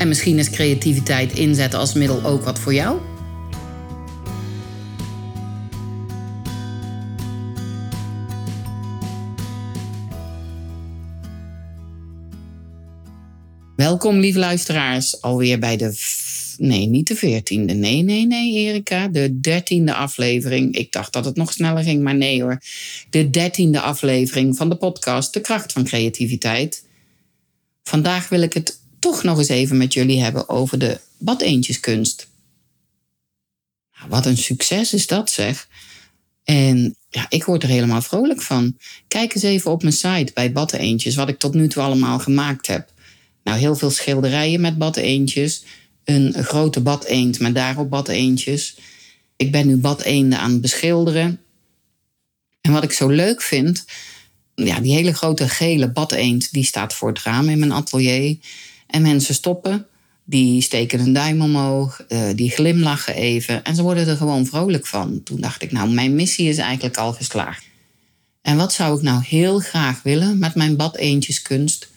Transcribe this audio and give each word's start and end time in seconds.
En 0.00 0.08
misschien 0.08 0.38
is 0.38 0.50
creativiteit 0.50 1.32
inzetten 1.32 1.78
als 1.78 1.94
middel 1.94 2.24
ook 2.24 2.44
wat 2.44 2.58
voor 2.58 2.74
jou? 2.74 3.00
Welkom, 13.76 14.18
lieve 14.18 14.38
luisteraars, 14.38 15.22
alweer 15.22 15.58
bij 15.58 15.76
de. 15.76 15.94
Nee, 16.56 16.86
niet 16.86 17.08
de 17.08 17.16
veertiende. 17.16 17.72
Nee, 17.72 18.02
nee, 18.02 18.26
nee, 18.26 18.52
Erika. 18.52 19.08
De 19.08 19.40
dertiende 19.40 19.94
aflevering. 19.94 20.76
Ik 20.76 20.92
dacht 20.92 21.12
dat 21.12 21.24
het 21.24 21.36
nog 21.36 21.52
sneller 21.52 21.82
ging, 21.82 22.02
maar 22.02 22.16
nee 22.16 22.42
hoor. 22.42 22.62
De 23.10 23.30
dertiende 23.30 23.80
aflevering 23.80 24.56
van 24.56 24.68
de 24.68 24.76
podcast 24.76 25.32
De 25.32 25.40
Kracht 25.40 25.72
van 25.72 25.84
Creativiteit. 25.84 26.86
Vandaag 27.82 28.28
wil 28.28 28.42
ik 28.42 28.52
het 28.52 28.80
toch 29.00 29.22
nog 29.22 29.38
eens 29.38 29.48
even 29.48 29.76
met 29.76 29.92
jullie 29.92 30.22
hebben 30.22 30.48
over 30.48 30.78
de 30.78 31.00
badeentjeskunst. 31.18 32.28
Nou, 33.98 34.10
wat 34.10 34.26
een 34.26 34.36
succes 34.36 34.94
is 34.94 35.06
dat, 35.06 35.30
zeg. 35.30 35.68
En 36.44 36.96
ja, 37.08 37.26
ik 37.28 37.44
word 37.44 37.62
er 37.62 37.68
helemaal 37.68 38.02
vrolijk 38.02 38.42
van. 38.42 38.76
Kijk 39.08 39.34
eens 39.34 39.42
even 39.42 39.70
op 39.70 39.82
mijn 39.82 39.94
site 39.94 40.30
bij 40.34 40.52
Badeentjes, 40.52 41.14
wat 41.14 41.28
ik 41.28 41.38
tot 41.38 41.54
nu 41.54 41.68
toe 41.68 41.82
allemaal 41.82 42.18
gemaakt 42.18 42.66
heb. 42.66 42.92
Nou, 43.44 43.58
heel 43.58 43.76
veel 43.76 43.90
schilderijen 43.90 44.60
met 44.60 44.78
badeentjes. 44.78 45.64
Een 46.04 46.44
grote 46.44 46.80
badeend 46.80 47.40
met 47.40 47.54
daarop 47.54 47.90
badeentjes. 47.90 48.76
Ik 49.36 49.52
ben 49.52 49.66
nu 49.66 49.76
badeenden 49.76 50.38
aan 50.38 50.50
het 50.50 50.60
beschilderen. 50.60 51.40
En 52.60 52.72
wat 52.72 52.82
ik 52.82 52.92
zo 52.92 53.08
leuk 53.08 53.42
vind, 53.42 53.84
ja, 54.54 54.80
die 54.80 54.92
hele 54.92 55.14
grote 55.14 55.48
gele 55.48 55.90
badeend, 55.90 56.52
die 56.52 56.64
staat 56.64 56.94
voor 56.94 57.08
het 57.08 57.22
raam 57.22 57.48
in 57.48 57.58
mijn 57.58 57.72
atelier. 57.72 58.36
En 58.90 59.02
mensen 59.02 59.34
stoppen, 59.34 59.86
die 60.24 60.60
steken 60.60 61.00
een 61.00 61.12
duim 61.12 61.40
omhoog, 61.40 62.04
uh, 62.08 62.28
die 62.34 62.50
glimlachen 62.50 63.14
even 63.14 63.64
en 63.64 63.74
ze 63.74 63.82
worden 63.82 64.08
er 64.08 64.16
gewoon 64.16 64.46
vrolijk 64.46 64.86
van. 64.86 65.22
Toen 65.22 65.40
dacht 65.40 65.62
ik, 65.62 65.72
nou, 65.72 65.90
mijn 65.90 66.14
missie 66.14 66.48
is 66.48 66.58
eigenlijk 66.58 66.96
al 66.96 67.12
geslaagd. 67.12 67.64
En 68.42 68.56
wat 68.56 68.72
zou 68.72 68.96
ik 68.96 69.02
nou 69.02 69.22
heel 69.24 69.58
graag 69.58 70.02
willen 70.02 70.38
met 70.38 70.54
mijn 70.54 70.76
badeentjeskunst? 70.76 71.88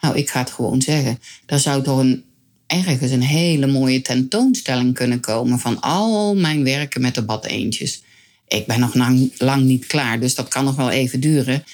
Nou, 0.00 0.16
ik 0.16 0.30
ga 0.30 0.38
het 0.38 0.50
gewoon 0.50 0.82
zeggen. 0.82 1.18
Daar 1.46 1.60
zou 1.60 1.82
toch 1.82 1.98
een, 1.98 2.24
ergens 2.66 3.10
een 3.10 3.22
hele 3.22 3.66
mooie 3.66 4.02
tentoonstelling 4.02 4.94
kunnen 4.94 5.20
komen 5.20 5.58
van 5.58 5.80
al 5.80 6.36
mijn 6.36 6.64
werken 6.64 7.00
met 7.00 7.14
de 7.14 7.22
badeentjes. 7.22 8.02
Ik 8.48 8.66
ben 8.66 8.80
nog 8.80 8.94
lang, 8.94 9.32
lang 9.38 9.64
niet 9.64 9.86
klaar, 9.86 10.20
dus 10.20 10.34
dat 10.34 10.48
kan 10.48 10.64
nog 10.64 10.76
wel 10.76 10.90
even 10.90 11.20
duren. 11.20 11.64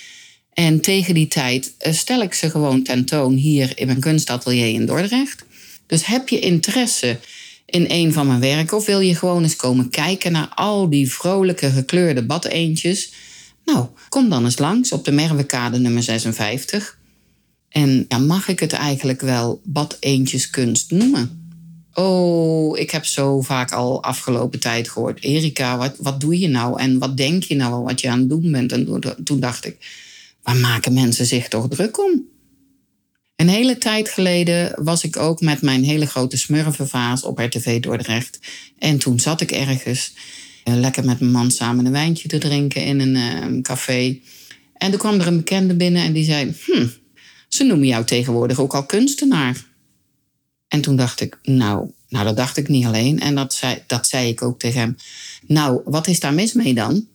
En 0.54 0.80
tegen 0.80 1.14
die 1.14 1.28
tijd 1.28 1.74
eh, 1.78 1.92
stel 1.92 2.22
ik 2.22 2.34
ze 2.34 2.50
gewoon 2.50 2.82
tentoon 2.82 3.34
hier 3.34 3.72
in 3.74 3.86
mijn 3.86 4.00
kunstatelier 4.00 4.74
in 4.74 4.86
Dordrecht. 4.86 5.44
Dus 5.86 6.06
heb 6.06 6.28
je 6.28 6.38
interesse 6.38 7.18
in 7.66 7.84
een 7.88 8.12
van 8.12 8.26
mijn 8.26 8.40
werken 8.40 8.76
of 8.76 8.86
wil 8.86 9.00
je 9.00 9.14
gewoon 9.14 9.42
eens 9.42 9.56
komen 9.56 9.90
kijken 9.90 10.32
naar 10.32 10.48
al 10.54 10.88
die 10.88 11.12
vrolijke 11.12 11.70
gekleurde 11.70 12.22
badeentjes? 12.22 13.12
Nou, 13.64 13.86
kom 14.08 14.28
dan 14.28 14.44
eens 14.44 14.58
langs 14.58 14.92
op 14.92 15.04
de 15.04 15.12
Merwekade 15.12 15.78
nummer 15.78 16.02
56. 16.02 16.98
En 17.68 18.04
ja, 18.08 18.18
mag 18.18 18.48
ik 18.48 18.60
het 18.60 18.72
eigenlijk 18.72 19.20
wel 19.20 19.60
badeentjeskunst 19.64 20.90
noemen? 20.90 21.40
Oh, 21.94 22.78
ik 22.78 22.90
heb 22.90 23.04
zo 23.04 23.40
vaak 23.40 23.72
al 23.72 24.02
afgelopen 24.02 24.60
tijd 24.60 24.88
gehoord. 24.88 25.22
Erika, 25.22 25.76
wat, 25.76 25.94
wat 25.98 26.20
doe 26.20 26.38
je 26.38 26.48
nou? 26.48 26.80
En 26.80 26.98
wat 26.98 27.16
denk 27.16 27.42
je 27.42 27.54
nou 27.54 27.84
wat 27.84 28.00
je 28.00 28.10
aan 28.10 28.18
het 28.18 28.28
doen 28.28 28.50
bent? 28.50 28.72
En 28.72 29.00
toen 29.24 29.40
dacht 29.40 29.64
ik, 29.64 29.76
waar 30.42 30.56
maken 30.56 30.92
mensen 30.92 31.26
zich 31.26 31.48
toch 31.48 31.68
druk 31.68 31.98
om? 31.98 32.30
Een 33.36 33.48
hele 33.48 33.78
tijd 33.78 34.08
geleden 34.08 34.84
was 34.84 35.04
ik 35.04 35.16
ook 35.16 35.40
met 35.40 35.62
mijn 35.62 35.84
hele 35.84 36.06
grote 36.06 36.36
smurfenvaas 36.36 37.22
op 37.22 37.38
RTV 37.38 37.80
Dordrecht. 37.80 38.38
En 38.78 38.98
toen 38.98 39.20
zat 39.20 39.40
ik 39.40 39.50
ergens 39.50 40.12
eh, 40.64 40.74
lekker 40.74 41.04
met 41.04 41.20
mijn 41.20 41.32
man 41.32 41.50
samen 41.50 41.86
een 41.86 41.92
wijntje 41.92 42.28
te 42.28 42.38
drinken 42.38 42.84
in 42.84 43.00
een 43.00 43.16
uh, 43.16 43.62
café. 43.62 44.18
En 44.74 44.90
toen 44.90 44.98
kwam 44.98 45.20
er 45.20 45.26
een 45.26 45.36
bekende 45.36 45.74
binnen 45.74 46.02
en 46.02 46.12
die 46.12 46.24
zei: 46.24 46.54
Hm, 46.64 46.86
ze 47.48 47.64
noemen 47.64 47.86
jou 47.86 48.04
tegenwoordig 48.04 48.60
ook 48.60 48.74
al 48.74 48.86
kunstenaar. 48.86 49.64
En 50.68 50.80
toen 50.80 50.96
dacht 50.96 51.20
ik: 51.20 51.38
Nou, 51.42 51.90
nou 52.08 52.24
dat 52.24 52.36
dacht 52.36 52.56
ik 52.56 52.68
niet 52.68 52.84
alleen. 52.84 53.20
En 53.20 53.34
dat 53.34 53.54
zei, 53.54 53.82
dat 53.86 54.06
zei 54.06 54.28
ik 54.28 54.42
ook 54.42 54.58
tegen 54.58 54.80
hem. 54.80 54.96
Nou, 55.46 55.80
wat 55.84 56.06
is 56.06 56.20
daar 56.20 56.34
mis 56.34 56.52
mee 56.52 56.74
dan? 56.74 57.06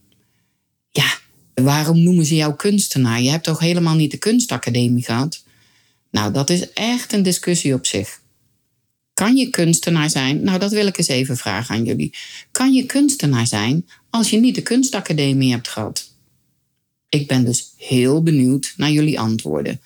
Waarom 1.63 2.03
noemen 2.03 2.25
ze 2.25 2.35
jou 2.35 2.55
kunstenaar? 2.55 3.21
Je 3.21 3.29
hebt 3.29 3.43
toch 3.43 3.59
helemaal 3.59 3.95
niet 3.95 4.11
de 4.11 4.17
kunstacademie 4.17 5.03
gehad? 5.03 5.43
Nou, 6.11 6.33
dat 6.33 6.49
is 6.49 6.73
echt 6.73 7.13
een 7.13 7.23
discussie 7.23 7.73
op 7.73 7.85
zich. 7.85 8.21
Kan 9.13 9.35
je 9.35 9.49
kunstenaar 9.49 10.09
zijn? 10.09 10.43
Nou, 10.43 10.59
dat 10.59 10.71
wil 10.71 10.87
ik 10.87 10.97
eens 10.97 11.07
even 11.07 11.37
vragen 11.37 11.75
aan 11.75 11.85
jullie. 11.85 12.13
Kan 12.51 12.73
je 12.73 12.85
kunstenaar 12.85 13.47
zijn 13.47 13.85
als 14.09 14.29
je 14.29 14.37
niet 14.37 14.55
de 14.55 14.61
kunstacademie 14.61 15.51
hebt 15.51 15.67
gehad? 15.67 16.13
Ik 17.09 17.27
ben 17.27 17.45
dus 17.45 17.73
heel 17.77 18.23
benieuwd 18.23 18.73
naar 18.75 18.91
jullie 18.91 19.19
antwoorden. 19.19 19.81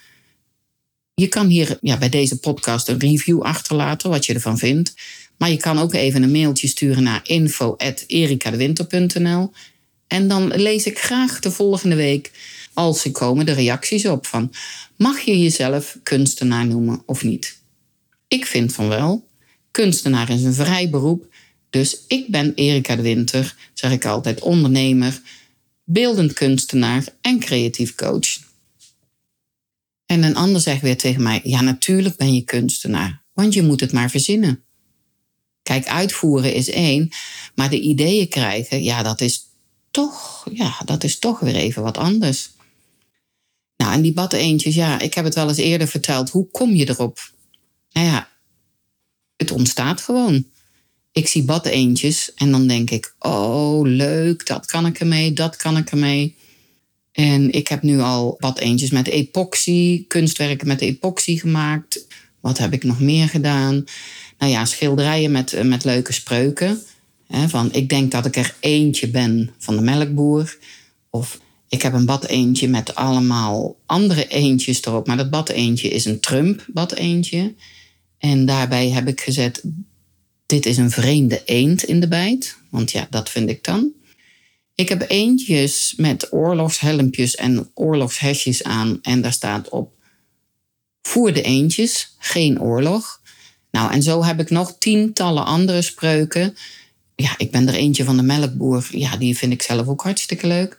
Je 1.14 1.28
kan 1.28 1.48
hier 1.48 1.78
ja, 1.82 1.98
bij 1.98 2.10
deze 2.10 2.40
podcast 2.40 2.88
een 2.88 3.00
review 3.00 3.42
achterlaten, 3.42 4.10
wat 4.10 4.26
je 4.26 4.34
ervan 4.34 4.58
vindt. 4.58 4.94
Maar 5.38 5.50
je 5.50 5.58
kan 5.58 5.80
ook 5.80 5.94
even 5.94 6.24
een 6.24 6.32
mailtje 6.32 6.68
sturen 6.68 7.04
naar 7.04 7.22
info.erikadewinter.nl 7.24 9.52
en 10.12 10.28
dan 10.28 10.48
lees 10.48 10.86
ik 10.86 11.00
graag 11.00 11.40
de 11.40 11.52
volgende 11.52 11.96
week, 11.96 12.32
als 12.74 13.02
ze 13.02 13.12
komen, 13.12 13.46
de 13.46 13.52
reacties 13.52 14.06
op 14.06 14.26
van 14.26 14.54
mag 14.96 15.20
je 15.20 15.40
jezelf 15.40 15.98
kunstenaar 16.04 16.66
noemen 16.66 17.04
of 17.06 17.24
niet? 17.24 17.60
Ik 18.28 18.46
vind 18.46 18.74
van 18.74 18.88
wel. 18.88 19.28
Kunstenaar 19.72 20.30
is 20.30 20.44
een 20.44 20.54
vrij 20.54 20.90
beroep. 20.90 21.34
Dus 21.70 21.98
ik 22.08 22.28
ben 22.28 22.54
Erika 22.56 22.96
de 22.96 23.02
Winter, 23.02 23.56
zeg 23.74 23.92
ik 23.92 24.06
altijd, 24.06 24.42
ondernemer, 24.42 25.22
beeldend 25.84 26.34
kunstenaar 26.34 27.04
en 27.22 27.40
creatief 27.40 27.96
coach. 27.96 28.40
En 30.06 30.24
een 30.24 30.36
ander 30.36 30.62
zegt 30.62 30.82
weer 30.82 30.98
tegen 30.98 31.24
mij: 31.24 31.42
Ja, 31.44 31.62
natuurlijk 31.62 32.16
ben 32.16 32.34
je 32.34 32.42
kunstenaar, 32.42 33.24
want 33.34 33.54
je 33.54 33.64
moet 33.64 33.80
het 33.80 33.92
maar 33.92 34.10
verzinnen. 34.10 34.64
Kijk, 35.64 35.88
uitvoeren 35.88 36.54
is 36.54 36.70
één, 36.70 37.10
maar 37.56 37.70
de 37.70 37.80
ideeën 37.80 38.28
krijgen, 38.28 38.84
ja, 38.84 39.04
dat 39.04 39.22
is 39.22 39.50
toch, 39.92 40.48
ja, 40.54 40.78
dat 40.86 41.04
is 41.04 41.20
toch 41.20 41.40
weer 41.40 41.56
even 41.56 41.84
wat 41.84 41.98
anders. 41.98 42.50
Nou, 43.78 43.94
en 43.94 44.02
die 44.02 44.14
eentjes, 44.34 44.76
ja, 44.76 45.00
ik 45.00 45.14
heb 45.14 45.26
het 45.26 45.36
wel 45.36 45.48
eens 45.48 45.58
eerder 45.58 45.88
verteld. 45.88 46.30
Hoe 46.30 46.48
kom 46.52 46.76
je 46.76 46.90
erop? 46.90 47.32
Nou 47.92 48.08
ja, 48.08 48.30
het 49.38 49.52
ontstaat 49.52 50.02
gewoon. 50.02 50.46
Ik 51.12 51.28
zie 51.28 51.44
eentjes 51.66 52.34
en 52.34 52.52
dan 52.52 52.68
denk 52.68 52.90
ik, 52.90 53.16
oh 53.20 53.88
leuk, 53.88 54.46
dat 54.46 54.66
kan 54.66 54.86
ik 54.86 55.00
ermee, 55.00 55.34
dat 55.34 55.56
kan 55.56 55.78
ik 55.78 55.92
ermee. 55.92 56.36
En 57.12 57.52
ik 57.52 57.68
heb 57.68 57.82
nu 57.82 58.00
al 58.00 58.36
eentjes 58.60 58.90
met 58.90 59.08
epoxy, 59.08 60.06
kunstwerken 60.08 60.68
met 60.68 60.82
epoxy 60.82 61.38
gemaakt. 61.38 62.06
Wat 62.40 62.58
heb 62.58 62.74
ik 62.74 62.84
nog 62.84 63.00
meer 63.00 63.30
gedaan? 63.30 63.86
Nou 64.38 64.52
ja, 64.52 64.66
schilderijen 64.66 65.32
met, 65.32 65.64
met 65.64 65.84
leuke 65.84 66.14
spreuken 66.14 66.82
van 67.32 67.74
ik 67.74 67.90
denk 67.90 68.12
dat 68.12 68.26
ik 68.26 68.36
er 68.36 68.56
eentje 68.60 69.08
ben 69.08 69.54
van 69.58 69.76
de 69.76 69.82
melkboer. 69.82 70.58
Of 71.10 71.40
ik 71.68 71.82
heb 71.82 71.94
een 71.94 72.06
bad 72.06 72.26
eentje 72.26 72.68
met 72.68 72.96
allemaal 72.96 73.78
andere 73.86 74.28
eentjes 74.28 74.86
erop. 74.86 75.08
Maar 75.08 75.18
dat 75.18 75.30
bad 75.30 75.50
eentje 75.50 75.90
is 75.90 76.06
een 76.06 76.20
Trump 76.20 76.66
bad 76.68 76.94
eentje. 76.94 77.54
En 78.18 78.46
daarbij 78.46 78.90
heb 78.90 79.08
ik 79.08 79.22
gezet 79.22 79.64
dit 80.52 80.66
is 80.66 80.78
een 80.78 80.92
vreemde 80.92 81.42
eend 81.46 81.84
in 81.84 82.00
de 82.00 82.08
bijt. 82.08 82.58
Want 82.70 82.92
ja, 82.92 83.08
dat 83.10 83.30
vind 83.30 83.50
ik 83.50 83.64
dan. 83.64 83.92
Ik 84.76 84.90
heb 84.90 85.06
eendjes 85.08 85.94
met 85.98 86.34
oorlogshelmpjes 86.34 87.36
en 87.36 87.72
oorlogshesjes 87.74 88.64
aan. 88.64 89.00
En 89.02 89.22
daar 89.22 89.34
staat 89.34 89.70
op 89.70 89.92
voer 91.02 91.34
de 91.34 91.42
eendjes, 91.42 92.16
geen 92.18 92.62
oorlog. 92.62 93.22
Nou, 93.72 93.92
en 93.92 94.04
zo 94.04 94.24
heb 94.24 94.40
ik 94.40 94.50
nog 94.50 94.76
tientallen 94.78 95.46
andere 95.46 95.82
spreuken. 95.82 96.56
Ja, 97.22 97.34
ik 97.38 97.52
ben 97.52 97.68
er 97.68 97.74
eentje 97.74 98.04
van 98.04 98.18
de 98.18 98.24
melkboer. 98.24 98.88
Ja, 98.92 99.18
die 99.18 99.38
vind 99.38 99.54
ik 99.54 99.62
zelf 99.62 99.88
ook 99.88 100.02
hartstikke 100.02 100.48
leuk. 100.48 100.78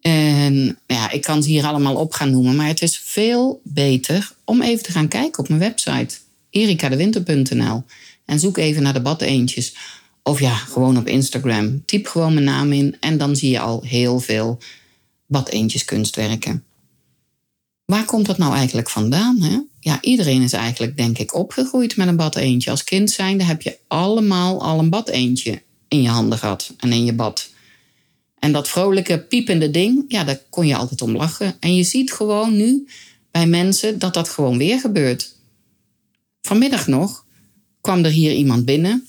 En 0.00 0.78
ja, 0.86 1.10
ik 1.10 1.22
kan 1.22 1.42
ze 1.42 1.48
hier 1.48 1.64
allemaal 1.64 1.96
op 1.96 2.12
gaan 2.12 2.30
noemen. 2.30 2.56
Maar 2.56 2.66
het 2.66 2.82
is 2.82 2.98
veel 2.98 3.60
beter 3.64 4.32
om 4.44 4.62
even 4.62 4.84
te 4.84 4.92
gaan 4.92 5.08
kijken 5.08 5.38
op 5.38 5.48
mijn 5.48 5.60
website. 5.60 6.16
erikadewinter.nl 6.50 7.82
En 8.24 8.40
zoek 8.40 8.56
even 8.56 8.82
naar 8.82 8.92
de 8.92 9.00
badeentjes. 9.00 9.76
Of 10.22 10.40
ja, 10.40 10.54
gewoon 10.54 10.96
op 10.96 11.06
Instagram. 11.06 11.84
Typ 11.84 12.06
gewoon 12.06 12.34
mijn 12.34 12.46
naam 12.46 12.72
in 12.72 12.96
en 13.00 13.18
dan 13.18 13.36
zie 13.36 13.50
je 13.50 13.60
al 13.60 13.82
heel 13.82 14.20
veel 14.20 14.58
badeentjes 15.26 15.84
kunstwerken. 15.84 16.64
Waar 17.84 18.04
komt 18.04 18.26
dat 18.26 18.38
nou 18.38 18.54
eigenlijk 18.54 18.90
vandaan? 18.90 19.42
Hè? 19.42 19.58
Ja, 19.84 19.98
iedereen 20.00 20.42
is 20.42 20.52
eigenlijk, 20.52 20.96
denk 20.96 21.18
ik, 21.18 21.34
opgegroeid 21.34 21.96
met 21.96 22.08
een 22.08 22.16
badeentje. 22.16 22.70
Als 22.70 22.84
kind 22.84 23.10
zijnde 23.10 23.44
heb 23.44 23.62
je 23.62 23.78
allemaal 23.88 24.62
al 24.62 24.78
een 24.78 24.90
badeentje 24.90 25.62
in 25.88 26.02
je 26.02 26.08
handen 26.08 26.38
gehad 26.38 26.74
en 26.78 26.92
in 26.92 27.04
je 27.04 27.12
bad. 27.12 27.50
En 28.38 28.52
dat 28.52 28.68
vrolijke, 28.68 29.18
piepende 29.18 29.70
ding, 29.70 30.04
ja, 30.08 30.24
daar 30.24 30.40
kon 30.50 30.66
je 30.66 30.76
altijd 30.76 31.02
om 31.02 31.16
lachen. 31.16 31.56
En 31.60 31.74
je 31.74 31.82
ziet 31.82 32.12
gewoon 32.12 32.56
nu 32.56 32.88
bij 33.30 33.46
mensen 33.46 33.98
dat 33.98 34.14
dat 34.14 34.28
gewoon 34.28 34.58
weer 34.58 34.80
gebeurt. 34.80 35.36
Vanmiddag 36.40 36.86
nog 36.86 37.24
kwam 37.80 38.04
er 38.04 38.10
hier 38.10 38.32
iemand 38.32 38.64
binnen 38.64 39.06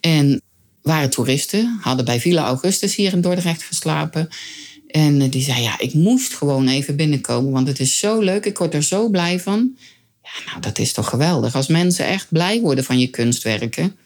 en 0.00 0.42
waren 0.82 1.10
toeristen, 1.10 1.78
hadden 1.80 2.04
bij 2.04 2.20
Villa 2.20 2.46
Augustus 2.46 2.94
hier 2.94 3.12
in 3.12 3.20
Dordrecht 3.20 3.62
geslapen. 3.62 4.28
En 4.86 5.30
die 5.30 5.42
zei, 5.42 5.62
ja, 5.62 5.78
ik 5.78 5.94
moest 5.94 6.34
gewoon 6.34 6.68
even 6.68 6.96
binnenkomen, 6.96 7.52
want 7.52 7.68
het 7.68 7.80
is 7.80 7.98
zo 7.98 8.20
leuk, 8.20 8.44
ik 8.44 8.58
word 8.58 8.74
er 8.74 8.82
zo 8.82 9.08
blij 9.08 9.40
van. 9.40 9.76
Nou, 10.46 10.60
dat 10.60 10.78
is 10.78 10.92
toch 10.92 11.08
geweldig 11.08 11.54
als 11.54 11.66
mensen 11.66 12.06
echt 12.06 12.26
blij 12.28 12.60
worden 12.60 12.84
van 12.84 12.98
je 12.98 13.06
kunstwerken. 13.06 13.96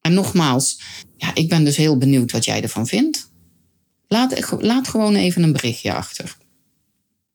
En 0.00 0.14
nogmaals, 0.14 0.80
ja, 1.16 1.34
ik 1.34 1.48
ben 1.48 1.64
dus 1.64 1.76
heel 1.76 1.98
benieuwd 1.98 2.32
wat 2.32 2.44
jij 2.44 2.62
ervan 2.62 2.86
vindt. 2.86 3.30
Laat, 4.08 4.60
laat 4.60 4.88
gewoon 4.88 5.14
even 5.14 5.42
een 5.42 5.52
berichtje 5.52 5.92
achter. 5.92 6.36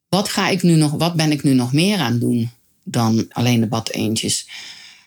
Wat, 0.10 0.30
ga 0.30 0.50
ik 0.50 0.64
nu 0.64 0.76
nog, 0.76 0.92
wat 0.92 1.16
ben 1.16 1.32
ik 1.32 1.44
nu 1.44 1.54
nog 1.54 1.74
meer 1.74 1.98
aan 1.98 2.20
doen 2.20 2.50
dan 2.84 3.26
alleen 3.30 3.60
de 3.60 3.68
badeentjes? 3.68 4.48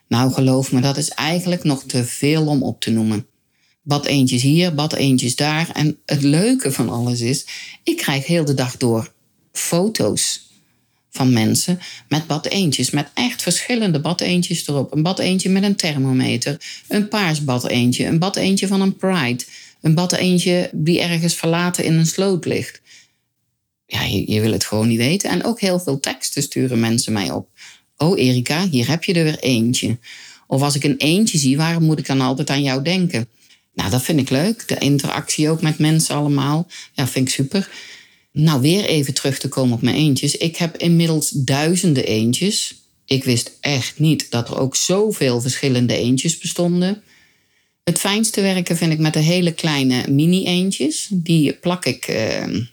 Nou, 0.09 0.33
geloof 0.33 0.73
me, 0.73 0.81
dat 0.81 0.97
is 0.97 1.09
eigenlijk 1.09 1.65
nog 1.65 1.85
te 1.85 2.05
veel 2.05 2.47
om 2.47 2.62
op 2.62 2.81
te 2.81 2.91
noemen. 2.91 3.27
Bad 3.83 4.07
eentjes 4.07 4.43
hier, 4.43 4.75
bad 4.75 4.93
eentjes 4.93 5.37
daar. 5.37 5.71
En 5.71 5.99
het 6.07 6.23
leuke 6.23 6.73
van 6.73 6.89
alles 6.89 7.21
is, 7.21 7.47
ik 7.83 7.97
krijg 7.97 8.27
heel 8.27 8.45
de 8.45 8.55
dag 8.55 8.77
door 8.77 9.12
foto's 9.53 10.46
van 11.17 11.33
mensen 11.33 11.79
met 12.09 12.27
bad 12.27 12.47
eentjes. 12.47 12.91
Met 12.91 13.09
echt 13.15 13.43
verschillende 13.43 14.01
bad 14.01 14.21
eentjes 14.21 14.69
erop. 14.69 14.93
Een 14.93 15.03
bad 15.03 15.19
eentje 15.19 15.49
met 15.49 15.63
een 15.63 15.77
thermometer. 15.77 16.61
Een 16.89 17.09
paars 17.09 17.45
bad 17.45 17.67
eentje. 17.67 18.07
Een 18.07 18.19
bad 18.19 18.37
eentje 18.37 18.67
van 18.67 18.81
een 18.81 18.97
Pride. 18.97 19.45
Een 19.81 19.95
bad 19.95 20.13
eentje 20.13 20.71
die 20.73 21.01
ergens 21.01 21.35
verlaten 21.35 21.85
in 21.85 21.95
een 21.95 22.07
sloot 22.07 22.45
ligt. 22.45 22.81
Ja, 23.87 24.03
je, 24.03 24.33
je 24.33 24.41
wil 24.41 24.53
het 24.53 24.65
gewoon 24.65 24.89
niet 24.89 24.99
weten. 24.99 25.31
En 25.31 25.45
ook 25.45 25.61
heel 25.61 25.81
veel 25.81 26.01
teksten 26.01 26.43
sturen 26.43 26.81
mensen 26.81 27.13
mij 27.13 27.31
op. 27.31 27.49
Oh 27.97 28.19
Erika, 28.19 28.69
hier 28.69 28.89
heb 28.89 29.05
je 29.05 29.12
er 29.15 29.25
weer 29.25 29.39
eentje. 29.39 29.99
Of 30.47 30.62
als 30.62 30.75
ik 30.75 30.85
een 30.85 30.97
eentje 30.97 31.39
zie, 31.39 31.57
waarom 31.57 31.83
moet 31.83 31.99
ik 31.99 32.07
dan 32.07 32.21
altijd 32.21 32.51
aan 32.51 32.62
jou 32.62 32.83
denken? 32.83 33.29
Nou, 33.75 33.91
dat 33.91 34.03
vind 34.03 34.21
ik 34.21 34.31
leuk. 34.31 34.69
De 34.69 34.79
interactie 34.79 35.51
ook 35.51 35.62
met 35.62 35.79
mensen 35.79 36.15
allemaal. 36.15 36.67
Ja, 36.93 37.07
vind 37.07 37.29
ik 37.29 37.35
super. 37.35 37.71
Nou, 38.38 38.61
weer 38.61 38.85
even 38.85 39.15
terug 39.15 39.38
te 39.38 39.49
komen 39.49 39.75
op 39.75 39.83
mijn 39.83 39.97
eentjes. 39.97 40.37
Ik 40.37 40.56
heb 40.56 40.77
inmiddels 40.77 41.31
duizenden 41.31 42.06
eentjes. 42.06 42.75
Ik 43.05 43.25
wist 43.25 43.56
echt 43.61 43.99
niet 43.99 44.31
dat 44.31 44.49
er 44.49 44.59
ook 44.59 44.77
zoveel 44.77 45.41
verschillende 45.41 45.97
eentjes 45.97 46.38
bestonden. 46.38 47.03
Het 47.85 47.99
fijnste 47.99 48.41
werken 48.41 48.77
vind 48.77 48.93
ik 48.93 48.99
met 48.99 49.12
de 49.12 49.19
hele 49.19 49.53
kleine 49.53 50.09
mini-eentjes. 50.09 51.06
Die 51.11 51.53
plak 51.53 51.85
ik, 51.85 52.09
uh, 52.09 52.65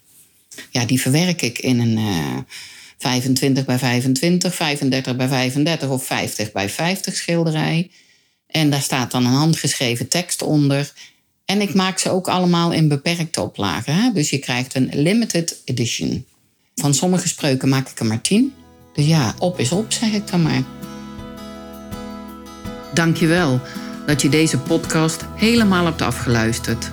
ja, 0.70 0.86
die 0.86 1.02
verwerk 1.02 1.42
ik 1.42 1.60
in 1.60 1.80
een 1.80 1.98
uh, 1.98 2.38
25 2.98 3.66
bij 3.66 3.78
25, 3.78 4.56
35 4.56 5.16
bij 5.16 5.28
35 5.28 5.90
of 5.90 6.06
50 6.06 6.52
bij 6.52 6.70
50 6.70 7.16
schilderij. 7.16 7.92
En 8.48 8.70
daar 8.70 8.82
staat 8.82 9.12
dan 9.12 9.26
een 9.26 9.32
handgeschreven 9.32 10.08
tekst 10.08 10.42
onder. 10.42 10.94
En 11.46 11.62
ik 11.62 11.74
maak 11.74 12.00
ze 12.00 12.10
ook 12.10 12.28
allemaal 12.28 12.72
in 12.72 12.88
beperkte 12.88 13.42
oplagen. 13.42 14.14
Dus 14.14 14.30
je 14.30 14.38
krijgt 14.38 14.76
een 14.76 14.90
limited 14.94 15.62
edition. 15.66 16.26
Van 16.76 16.94
sommige 16.94 17.28
spreuken 17.28 17.70
maak 17.70 17.90
ik 17.90 18.00
er 18.00 18.06
maar 18.06 18.22
tien. 18.22 18.54
Dus 18.94 19.06
ja, 19.06 19.36
op 19.40 19.60
is 19.60 19.72
op, 19.72 19.92
zeg 19.92 20.14
ik 20.14 20.28
dan 20.28 20.42
maar. 20.42 20.64
Dankjewel 22.94 23.62
dat 24.06 24.22
je 24.22 24.30
deze 24.30 24.58
podcast 24.58 25.26
helemaal 25.36 25.86
hebt 25.86 26.02
afgeluisterd. 26.02 26.92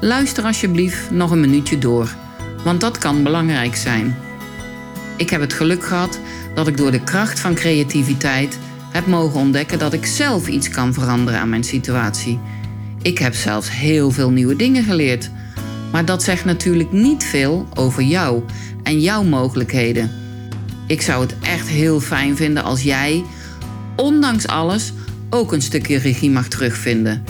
Luister 0.00 0.44
alsjeblieft 0.44 1.10
nog 1.10 1.30
een 1.30 1.40
minuutje 1.40 1.78
door, 1.78 2.14
want 2.64 2.80
dat 2.80 2.98
kan 2.98 3.22
belangrijk 3.22 3.76
zijn. 3.76 4.16
Ik 5.16 5.30
heb 5.30 5.40
het 5.40 5.52
geluk 5.52 5.84
gehad 5.84 6.18
dat 6.54 6.66
ik 6.66 6.76
door 6.76 6.90
de 6.90 7.04
kracht 7.04 7.40
van 7.40 7.54
creativiteit 7.54 8.58
heb 8.92 9.06
mogen 9.06 9.40
ontdekken 9.40 9.78
dat 9.78 9.92
ik 9.92 10.06
zelf 10.06 10.48
iets 10.48 10.68
kan 10.68 10.94
veranderen 10.94 11.40
aan 11.40 11.48
mijn 11.48 11.64
situatie. 11.64 12.40
Ik 13.06 13.18
heb 13.18 13.34
zelfs 13.34 13.70
heel 13.70 14.10
veel 14.10 14.30
nieuwe 14.30 14.56
dingen 14.56 14.84
geleerd. 14.84 15.30
Maar 15.92 16.04
dat 16.04 16.22
zegt 16.22 16.44
natuurlijk 16.44 16.92
niet 16.92 17.24
veel 17.24 17.68
over 17.74 18.02
jou 18.02 18.42
en 18.82 19.00
jouw 19.00 19.22
mogelijkheden. 19.22 20.10
Ik 20.86 21.02
zou 21.02 21.22
het 21.22 21.34
echt 21.40 21.68
heel 21.68 22.00
fijn 22.00 22.36
vinden 22.36 22.62
als 22.62 22.82
jij, 22.82 23.24
ondanks 23.96 24.46
alles, 24.46 24.92
ook 25.30 25.52
een 25.52 25.62
stukje 25.62 25.98
regie 25.98 26.30
mag 26.30 26.48
terugvinden. 26.48 27.24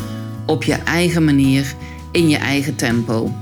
Op 0.47 0.65
je 0.65 0.75
eigen 0.75 1.25
manier, 1.25 1.75
in 2.13 2.29
je 2.29 2.37
eigen 2.37 2.77
tempo. 2.77 3.35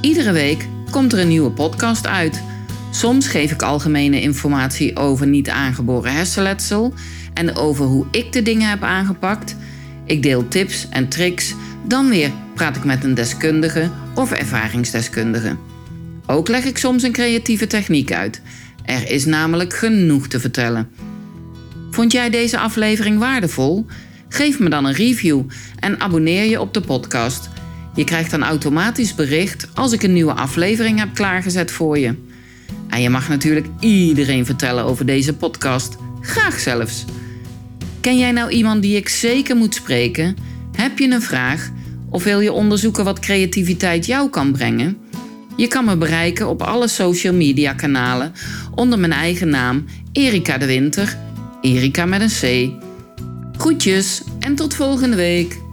Iedere 0.00 0.32
week 0.32 0.68
komt 0.90 1.12
er 1.12 1.18
een 1.18 1.28
nieuwe 1.28 1.50
podcast 1.50 2.06
uit. 2.06 2.42
Soms 2.90 3.28
geef 3.28 3.52
ik 3.52 3.62
algemene 3.62 4.20
informatie 4.20 4.96
over 4.96 5.26
niet 5.26 5.48
aangeboren 5.48 6.12
hersenletsel 6.12 6.94
en 7.34 7.56
over 7.56 7.84
hoe 7.84 8.06
ik 8.10 8.32
de 8.32 8.42
dingen 8.42 8.68
heb 8.68 8.82
aangepakt. 8.82 9.56
Ik 10.06 10.22
deel 10.22 10.48
tips 10.48 10.88
en 10.88 11.08
tricks. 11.08 11.54
Dan 11.86 12.08
weer 12.08 12.30
praat 12.54 12.76
ik 12.76 12.84
met 12.84 13.04
een 13.04 13.14
deskundige 13.14 13.90
of 14.14 14.32
ervaringsdeskundige. 14.32 15.56
Ook 16.26 16.48
leg 16.48 16.64
ik 16.64 16.78
soms 16.78 17.02
een 17.02 17.12
creatieve 17.12 17.66
techniek 17.66 18.12
uit. 18.12 18.40
Er 18.84 19.10
is 19.10 19.24
namelijk 19.24 19.74
genoeg 19.74 20.28
te 20.28 20.40
vertellen. 20.40 20.88
Vond 21.90 22.12
jij 22.12 22.30
deze 22.30 22.58
aflevering 22.58 23.18
waardevol? 23.18 23.86
Geef 24.28 24.58
me 24.58 24.68
dan 24.68 24.84
een 24.84 24.92
review 24.92 25.42
en 25.78 26.00
abonneer 26.00 26.44
je 26.44 26.60
op 26.60 26.74
de 26.74 26.80
podcast. 26.80 27.48
Je 27.94 28.04
krijgt 28.04 28.30
dan 28.30 28.42
automatisch 28.42 29.14
bericht 29.14 29.68
als 29.74 29.92
ik 29.92 30.02
een 30.02 30.12
nieuwe 30.12 30.32
aflevering 30.32 30.98
heb 30.98 31.14
klaargezet 31.14 31.70
voor 31.70 31.98
je. 31.98 32.14
En 32.88 33.02
je 33.02 33.10
mag 33.10 33.28
natuurlijk 33.28 33.66
iedereen 33.80 34.46
vertellen 34.46 34.84
over 34.84 35.06
deze 35.06 35.36
podcast. 35.36 35.96
Graag 36.20 36.58
zelfs. 36.58 37.04
Ken 38.06 38.18
jij 38.18 38.32
nou 38.32 38.50
iemand 38.50 38.82
die 38.82 38.96
ik 38.96 39.08
zeker 39.08 39.56
moet 39.56 39.74
spreken? 39.74 40.36
Heb 40.76 40.98
je 40.98 41.10
een 41.10 41.22
vraag? 41.22 41.70
Of 42.10 42.24
wil 42.24 42.40
je 42.40 42.52
onderzoeken 42.52 43.04
wat 43.04 43.18
creativiteit 43.18 44.06
jou 44.06 44.30
kan 44.30 44.52
brengen? 44.52 44.96
Je 45.56 45.68
kan 45.68 45.84
me 45.84 45.96
bereiken 45.96 46.48
op 46.48 46.62
alle 46.62 46.88
social 46.88 47.34
media 47.34 47.72
kanalen 47.72 48.32
onder 48.74 48.98
mijn 48.98 49.12
eigen 49.12 49.48
naam 49.48 49.84
Erika 50.12 50.58
de 50.58 50.66
Winter. 50.66 51.16
Erika 51.60 52.04
met 52.04 52.20
een 52.20 52.28
C. 52.40 52.72
Groetjes 53.58 54.22
en 54.40 54.54
tot 54.54 54.74
volgende 54.74 55.16
week. 55.16 55.65